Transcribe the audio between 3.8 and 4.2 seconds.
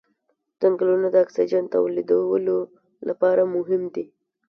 دي